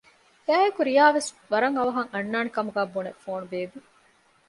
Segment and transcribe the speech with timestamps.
[0.47, 3.79] އެއާއެކު ރިޔާ ވެސް ވަރަށް އަވަހަށް އަންނާނެ ކަމުގައި ބުނެ ފޯނު ބޭއްވި